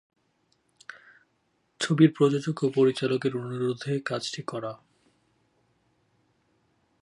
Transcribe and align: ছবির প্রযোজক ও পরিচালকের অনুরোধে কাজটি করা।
ছবির 1.79 2.11
প্রযোজক 2.17 2.57
ও 2.63 2.67
পরিচালকের 2.75 3.33
অনুরোধে 3.37 3.93
কাজটি 3.99 4.41
করা। 4.47 4.73